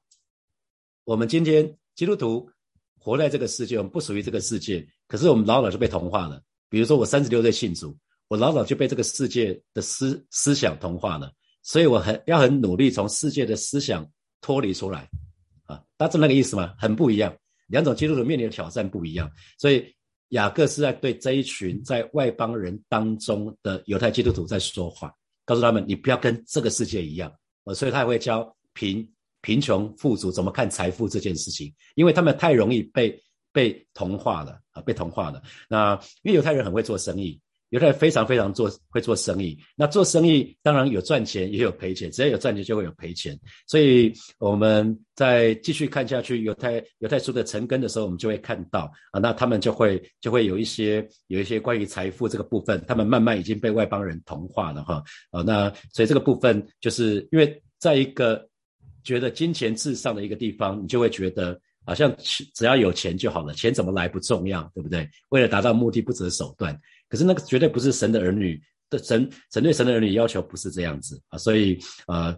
[1.03, 2.49] 我们今天基督徒。
[2.97, 4.83] 活在这个世界，我们不属于这个世界。
[5.07, 6.41] 可是我们老早就被同化了。
[6.69, 7.95] 比如说，我三十六岁信主，
[8.29, 11.31] 我老早就被这个世界的思思想同化了。
[11.61, 14.09] 所以我很要很努力从世界的思想
[14.45, 15.10] 脱离出来。
[15.65, 16.75] 啊，大致那个意思吗？
[16.77, 17.36] 很不一样。
[17.67, 19.31] 两种基督徒面临的挑战不一样。
[19.58, 19.84] 所以
[20.29, 25.12] 雅各是在对这一群在外邦人当中的犹太基督徒在说话，
[25.45, 27.34] 告诉他们：你不要跟这个世界一样。
[27.63, 29.10] 呃，所以他也会教贫。
[29.41, 31.71] 贫穷富足怎么看财富这件事情？
[31.93, 33.15] 因为他们太容易被
[33.53, 35.39] 被同化了啊，被同化了。
[35.69, 37.39] 那因为犹太人很会做生意，
[37.75, 39.59] 犹太人非常非常做会做生意。
[39.75, 43.38] 那做生意当然有赚钱 也有赔钱，只要有赚钱就会有赔钱。
[43.67, 55.03] 所以我们在继续看下去犹太犹太书的成根的时候，我们就会看到啊，那他们就会就会有一些有一些关于财富这个部分，他们慢慢已经被外邦人同化了哈。
[55.31, 58.47] 啊，那所以这个部分就是因为在一个。
[59.05, 62.11] 觉得金钱至上的一个地方，你就会觉得好像
[62.55, 65.07] 只要有钱就好了，钱怎么来不重要，对不对？
[65.29, 66.75] 为了达到目的不择手段。
[67.09, 71.37] 可是那个绝对不是神的儿女的神，神对神的儿女要求不是这样子啊。
[71.37, 72.37] 所以呃，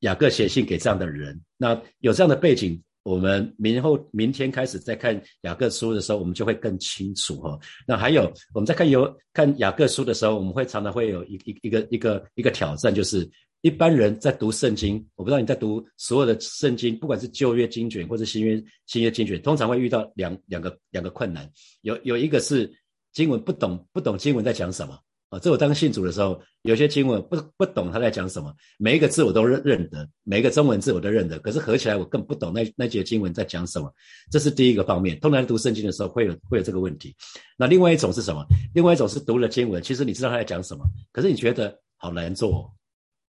[0.00, 7.58] 雅各写信给这样的人，那有这样的背景，我们明后明天开始再看雅各书的时候，我们就会更清楚哈。
[7.86, 13.28] 那还有我们在看有看雅各书的时候，我们会常常会有一一一个一个一个挑战，就是。
[13.64, 21.48] 一般人在读圣经，我不知道你在读所有的圣经，不管是旧约经卷或者新约新约经卷，通常会遇到两两个两个困难。
[21.82, 22.68] 有有一个是
[23.12, 24.98] 经文不懂，不懂经文在讲什么
[25.28, 25.38] 啊？
[25.38, 33.92] 这我当信主的时候，有些经文不不懂他在讲什么，每一个字我都认认得，每一个中文字我都认得，可是合起来我更不懂那那节经文在讲什么。
[34.30, 37.14] 这是第一个方面，通常读圣经的时候会有会有这个问题。
[37.56, 38.44] 那另外一种是什么？
[38.74, 42.72] 另外一种是读了经文，其实你知道他在讲什么，可是你觉得好难做。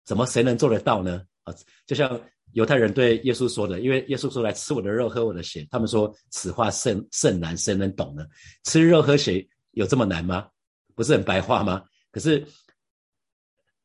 [0.06, 1.22] 怎么谁能做得到呢？
[1.44, 1.54] 啊，
[1.88, 2.20] 就像
[2.52, 8.26] 犹太人对耶稣说的，因为耶稣说来吃我的肉喝我的血，他们说此话甚甚难，谁能懂呢？
[8.66, 10.48] 吃肉喝血有这么难吗？
[10.96, 11.84] 不是很白话吗？
[12.12, 12.44] 可是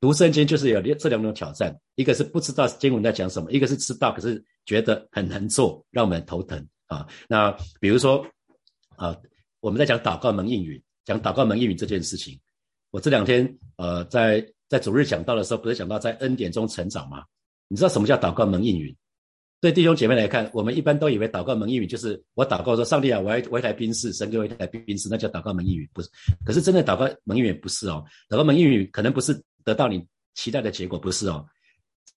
[0.00, 7.06] 读圣经就是有这两种挑战，一个是不知道经文在讲什么，一个是知道可是觉得很难做，让我们头疼啊。
[7.28, 8.26] 那比如说
[8.96, 9.14] 啊，
[9.60, 12.40] 我们在讲祷告门应允，讲祷告门应允这件事情，
[12.90, 14.46] 我这两天呃在。
[14.68, 17.24] 在主日讲到的时候，不是讲到在恩典中成长吗？
[17.68, 18.94] 你知道什么叫祷告蒙应允？
[19.60, 26.08] 对弟兄姐妹来看，我们一般都以为祷告蒙应允就是我祷告说上帝啊，我要我一台宾士，神给我一台宾士，那叫祷告蒙应允，不是？
[26.44, 31.44] 可是真的祷告蒙应允不是哦，祷告蒙应允可能不是得到你期待的结果，不是哦。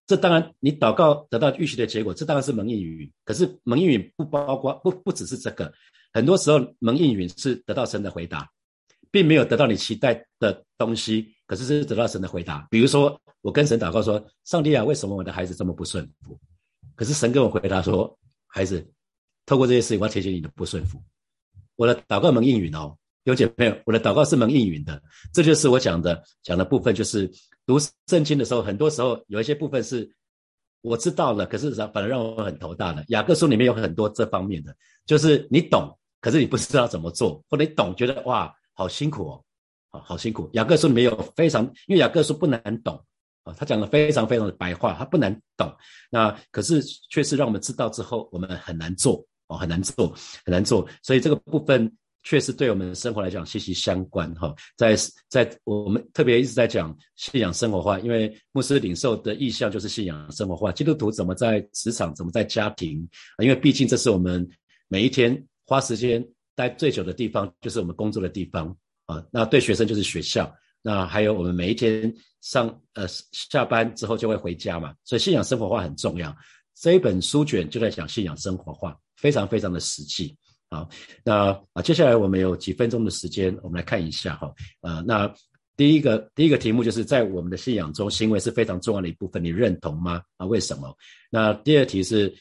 [0.06, 3.10] 这当然你祷告得到预期的结果，这当然是蒙应允。
[3.24, 5.72] 可是蒙应允不包括不不只是这个，
[6.12, 8.48] 很多时候蒙应允是得到神的回答。
[9.10, 12.66] 并没有得到你期待的东西，可是是得到神的回答。
[12.70, 16.34] 比如说，我跟神祷告说：“上帝啊，为什么我的孩子这么不顺服？”
[16.94, 18.86] 可是神跟我回答说：“孩子，
[19.46, 21.02] 透过这些事情，我要提醒你的不顺服。
[21.76, 25.02] 我的祷告能应允哦，有姐妹，我的祷告是能应允的。
[25.32, 27.30] 这就是我讲的讲的部分，就是
[27.66, 30.08] 读圣经的时候，很多时候有一些部分是
[30.82, 33.04] 我知道了，可是反而让我很头大的。
[33.08, 34.76] 雅各书里面有很多这方面的，
[35.06, 39.44] 就是你懂，可是你不知道怎么做，或者你懂，觉得哇，好辛苦哦，
[39.88, 40.50] 好好辛苦。
[40.52, 43.02] 雅各书里面有非常，因为雅各书不难懂。
[43.44, 45.74] 啊，他讲的非常非常的白话，他不难懂。
[46.10, 50.88] 那可是却是让我们知道之后，我们很难做哦，很难做，很难做。
[51.02, 54.54] 所以这个部分确实对我们生活来讲息息相关哈。
[54.76, 54.94] 在
[55.28, 60.70] 在我们特别一直在讲信仰生活化，因为牧师领受的意向就是信仰生活化。
[60.70, 63.08] 基督徒怎么在职场，怎么在家庭？
[63.42, 64.48] 因为毕竟这是我们
[64.86, 66.24] 每一天花时间
[66.54, 68.68] 待最久的地方，就是我们工作的地方
[69.06, 69.20] 啊。
[69.32, 70.54] 那对学生就是学校。
[70.82, 76.36] 那还有我们每一天上呃下班之后就会回家嘛，所以信仰生活化很重要。
[76.74, 80.36] 这一本书卷就在讲信仰生活化，非常非常的实际。
[80.70, 80.88] 好，
[81.22, 84.52] 那啊接下来我们有几分钟的时间，我们来看一下哈。
[84.80, 85.32] 呃，那
[85.76, 90.22] 第一个第一个题目就是在我们的信仰中，行为是非常重要的一部分，你认同吗？
[90.38, 90.96] 啊，为什么？
[91.30, 92.34] 那第二题是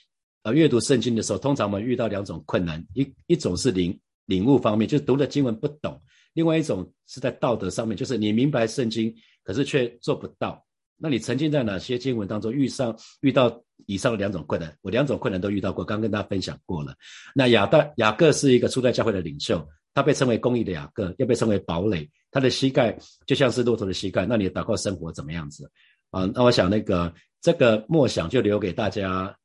[0.43, 6.01] 呃阅读圣经的时候，通常我们遇到两种困难，一一种是领领悟方面，就是读的经文不懂。
[6.33, 9.13] 另外一种是在道德上面，就是你明白圣经，
[9.43, 10.65] 可是却做不到。
[10.97, 14.77] 那你曾经在哪些经文当中遇上遇到以上两种困难？
[14.81, 16.93] 我两种困难都遇到过，刚跟大家分享过了。
[17.33, 22.07] 那亚大雅各是一个初代教会的领袖，他被称为公义的雅各，又被称为堡垒。
[22.29, 24.25] 他的膝盖就像是骆驼的膝盖。
[24.25, 25.69] 那你的祷告生活怎么样子？
[26.11, 29.35] 啊，那我想那个这个默想就留给大家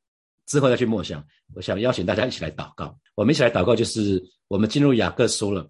[0.45, 1.25] 之后再去默想。
[1.55, 2.95] 我想邀请大家一起来祷告。
[3.15, 5.67] 我们一起来祷告，就是我们进入雅各书了。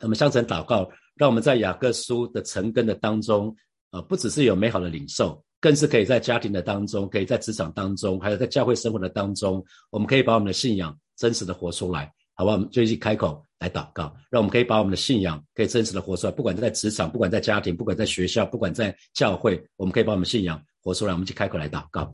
[0.00, 3.54] 那么，相承祷告，让我们在雅各书的成根的当中，
[3.90, 12.56] 啊，不只是有美好的领受，更是可以在家庭的当中，可以在职场当中，还有在教会生活的当中，我们可以把我们的信仰真实的活出来，好不好？
[12.56, 21.12] 我们就一起开口来祷告，让我们可以把我们的信仰可以真实的活出来，不管在职场，不管在家庭，不管在学校，不管在教会，我们可以把我们信仰活出来。
[21.12, 22.12] 我们去开口来祷告。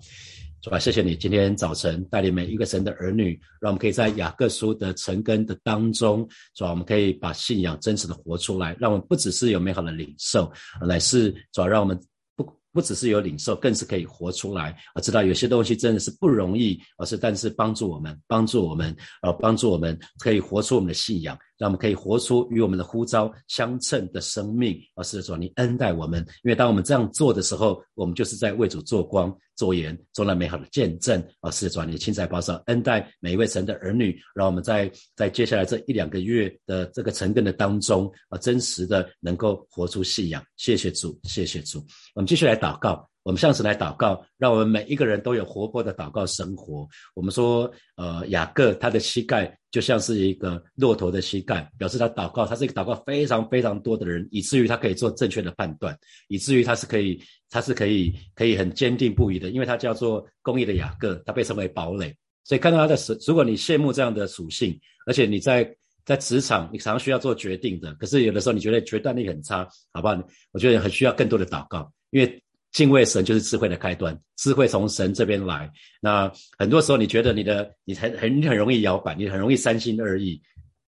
[0.63, 10.53] 主啊，谢谢你今天早晨带领每一个神的儿女，让我们可以在雅各书的成根的当中，主啊，我们可以把信仰真实的活出来，让我们不只是有美好的领受，
[10.87, 11.99] 乃是主啊，让我们。
[12.37, 14.71] 不不只是有领受，更是可以活出来。
[14.95, 24.79] 啊，知道有些东西真的是不容易，而是但是帮助我们，帮助我们，呃，帮助我们可以活出我们的信仰，让我们可以活出与我们的呼召相称的生命。
[24.95, 31.23] 而是说，你恩待我们，因为当我们这样做的时候，我们就是在为主做光、做盐、做了美好的见证。
[31.41, 40.43] 啊是说，你亲自保守恩待每一位神的儿女，让我们在在接下来这一两个月的这个成根的当中，啊，真实的能够活出信仰。
[40.57, 41.85] 谢谢主，谢谢主。
[42.15, 42.57] 我们继续来。
[42.61, 46.89] 祷告，我们向神来祷告，让我们每一个人都有活泼的祷告生活。
[47.15, 55.95] 我们说，呃，雅各他的膝盖就像是一个骆驼的膝盖，表示他祷告，他是一个祷告非常非常多的人，以至于他可以做正确的判断，
[56.29, 62.17] 以至于他是可以，他是可以可以很坚定不移的，因为他叫做公义的雅各，他被称为堡垒。
[62.43, 70.19] 所以看到他的时，如果你羡慕这样的属性，而且你在在职场，你常常需要做决定的，可是有的时候你觉得决断力很差，好不好？
[70.53, 72.43] 我觉得很需要更多的祷告，因为。
[72.73, 75.71] 敬畏神就是智慧的开端，智慧从神这边来。
[76.01, 80.41] 那很多时候，你觉得你的你很很很容易摇摆，你很容易三心二意。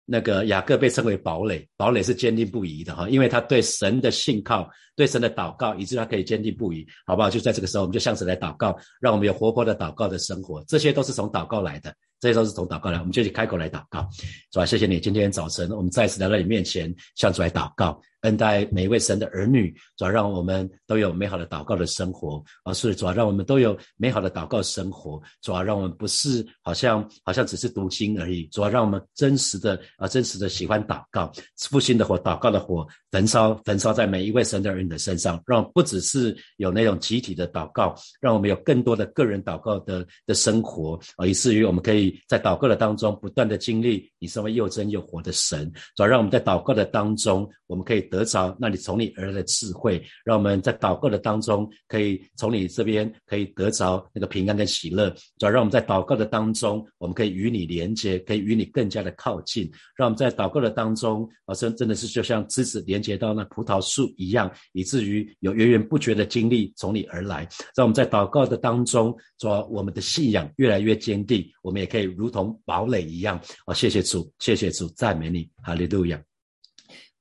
[0.07, 7.31] 那个雅各被称为堡垒，堡垒是坚定不移的哈，因为他对神的信靠，对神的祷告，以致他可以坚定不移，好不好？
[7.31, 14.07] 就在这个时候，我们就向神来祷告，让我们有活泼的祷告的生活，这些都是从祷告来的，这些都是从祷告来，我们就去开口来祷告，
[14.51, 18.01] 主啊，谢谢你，今天早晨我们再次来到你面前，向主来祷告。
[18.25, 31.31] 恩待每一位神的儿女，主要让我们都有美好的祷告的生活，而是主要让我们都有美好的祷告生活，主要让我们不是好像好像只是读经而已，主要让我们真实的啊真实的喜欢祷告，
[31.69, 48.05] 复兴的火，祷告的火焚烧焚烧在每一位神的儿女的身上，让不只是有那种集体的祷告，让我们有更多的个人祷告的的生活啊，以至于我们可以在祷告的当中不断的经历你身为又真又活的神，主要让我们在祷告的当中，我们可以。
[48.11, 55.11] 得着那你从你而来的智慧，让我们在祷告的当中，可以从你这边可以得着那个平安跟喜乐。
[55.39, 59.69] 主要让我们在祷告的当中，我们可以与你连接，可以与你更加的靠近。
[59.97, 67.49] 让我们在祷告的当中，好像真的是就像枝子连接到那葡萄树一样，以至于有源源不绝的精力从你而来。
[67.75, 73.41] 让我们在祷告的当中，说我们的信仰越来越坚定，我们也可以如同堡垒一样。
[73.65, 76.23] 啊，谢谢主，谢谢主，赞美你，哈利路亚。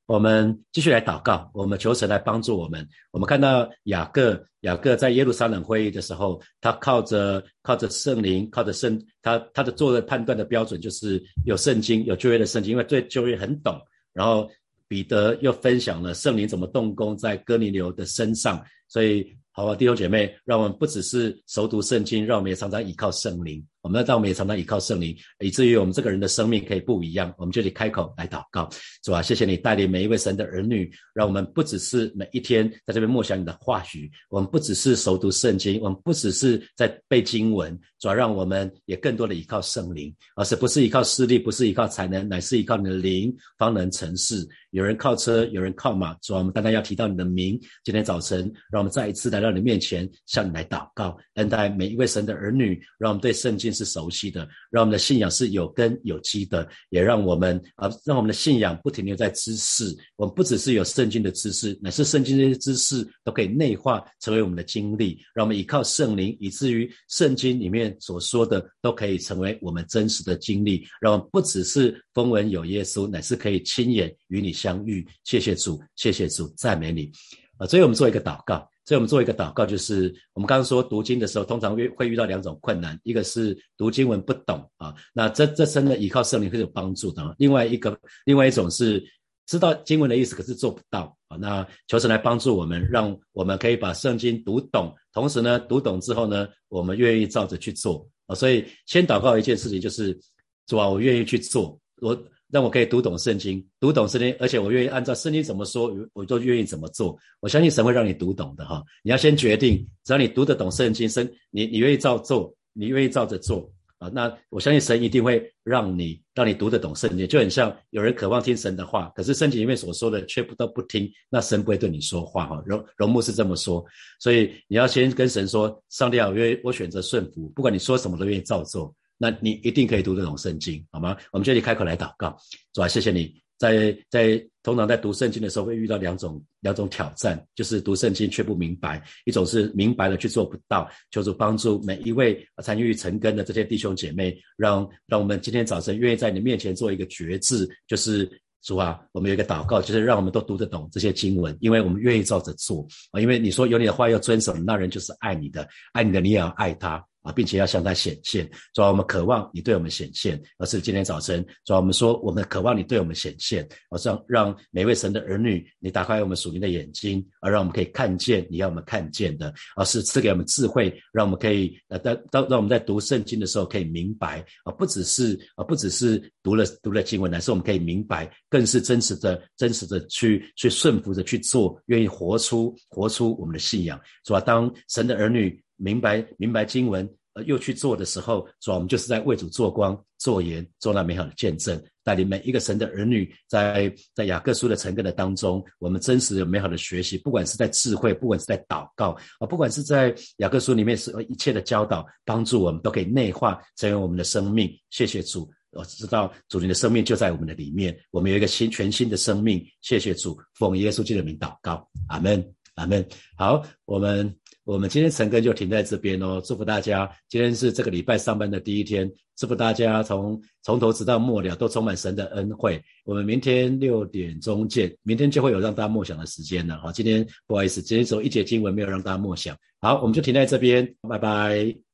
[0.05, 2.85] 我们继续来祷告，我们求神来帮助我们。
[3.11, 13.79] 我们看到雅各，雅各在耶路撒冷会议的时候，他靠着靠着圣灵，靠着圣，他他的做的判断的标准就是有圣经，有旧约的圣经，因为对旧约很懂。
[14.11, 14.47] 然后
[14.93, 19.35] 彼得又分享了圣灵怎么动工在哥尼流的身上，所以。
[19.55, 23.63] 好吧，弟兄姐妹，让我们不只是熟读圣经，让我们也常常依靠圣灵。
[23.83, 27.33] 我们让我们也常常依靠圣灵，以至于我们这个人的生命可以不一样。
[27.37, 28.69] 我们就得开口来祷告，
[29.03, 29.21] 主啊？
[29.21, 44.47] 谢谢你带领每一位神的儿女，让我们不只是每一天在这边默想你的话语，我们不只是熟读圣经，我们不只是在背经文，主要让我们也更多的依靠圣灵，而是不是依靠势力，不是依靠才能，乃是依靠你的灵方能成事。
[44.71, 47.59] 有人靠车，有人靠马，主要我们单单要提到你的名。
[47.83, 48.39] 今天早晨，
[48.71, 59.93] 让我们再一次来到你面前，向你来祷告，恩待每一位神的儿女，让我们对圣经是熟悉的，让我们的信仰是有根有基的，也让我们啊，让我们的信仰不停留在知识。
[60.15, 70.87] 我们不只是有圣经的知识，乃是圣经这些知识都可以内化成为我们的经历，让我们依靠圣灵，以至于圣经里面所说的都可以成为我们真实的经历。
[71.01, 74.53] 让我们不只是风闻有耶稣，乃是可以亲眼与你。
[74.53, 77.11] 相遇，谢谢主，谢谢主，赞美你。
[77.57, 78.69] 啊，所以我们做一个祷告。
[78.85, 87.35] 所以我们做一个祷告，就是我们刚刚说读经的时候，通常会会遇到两种困难，一个是读经文不懂啊，那这这真的依靠圣灵会有帮助的。
[87.37, 89.01] 另外一个，另外一种是
[89.45, 91.37] 知道经文的意思，可是做不到啊。
[91.37, 98.35] 那求神来帮助我们，让我们可以把圣经读懂，同时呢，读懂之后呢，我们愿意照着去做啊。
[98.35, 100.19] 所以先祷告一件事情，就是
[100.67, 102.21] 主啊，我愿意去做，我。
[102.53, 107.17] 让我可以读懂圣经，读懂圣经，而且我愿意按照圣经怎么说，我都愿意怎么做。
[107.39, 108.83] 我相信神会让你读懂的哈。
[109.01, 114.07] 你要先决定，只要你读得懂圣经，神你你愿意照做，你愿意照着做啊。
[114.13, 117.27] 那我相信神一定会让你让你读得懂圣经。
[117.27, 122.61] 就很像有人渴望听神的话，可是圣经里面所说的却不都不听，那神不会对你说话哈。
[122.67, 123.83] 荣荣牧是这么说，
[124.19, 128.93] 所以你要先跟神说，上帝啊，我愿意我选择顺服，不管你说什么都愿意照做。
[129.17, 131.15] 那你一定可以读得懂圣经，好吗？
[131.31, 132.37] 我们这里开口来祷告，
[132.73, 140.89] 主啊，谢谢你在在通常在读圣经的时候会遇到两种两种挑战，就是读圣经却不明白，一种是明白了却做不到。
[141.11, 148.29] 求主帮助每一位参与成根的这些弟兄姐妹，让让我们今天早晨愿意在你面前做一个决志，就是
[148.61, 153.21] 主啊，我们有一个祷告，就是让我们都读得懂这些经文，因为我们愿意照着做啊。
[153.21, 157.05] 因为你说有你的话要遵守，那人就是爱你的，爱你的你也要爱他。
[157.23, 184.41] 啊，并且要向他显现，主要我们渴望你对我们显现，而是今天早晨，主要我们说我们渴望你对我们显现，而让让每位神的儿女，你打开我们属灵的眼睛，而让我们可以看见你要我们看见的，而是赐给我们智慧，让我们可以呃，当当让我们在读圣经的时候可以明白，啊，不只是啊，不只是读了读了经文，而是我们可以明白，更是真实的真实的去去顺服着去做，愿意活出活出我们的信仰，是吧？
[184.41, 185.62] 当神的儿女。
[185.77, 204.71] 明白明白经文，呃，又去做的时候，主要我们就是在为主做光、做盐、做那美好的见证，带领每一个神的儿女，在在雅各书的成根的当中，我们真实有美好的学习，不管是在智慧，不管是在祷告啊，不管是在雅各书里面是一切的教导，帮助我们都可以内化成为我们的生命。
[204.91, 209.65] 谢谢主，我知道主你的生命就在我们的里面，我们有一个新全新的生命。
[209.81, 213.03] 谢谢主，奉耶稣基督的名祷告，阿门，阿门。
[213.35, 214.42] 好，我们。
[214.65, 217.09] 我们今天晨更就停在这边哦，祝福大家。
[217.27, 222.81] 今天是这个礼拜上班的第一天，祝福大家从从头直到末了都充满神的恩惠。
[223.03, 226.79] 我们明天六点钟见，明天就会有让大家默想的时间了。
[226.79, 229.53] 好，今天不好意思，今天只有一节经文没有让大家默想。
[229.81, 231.92] 好，我们就停在这边，拜拜。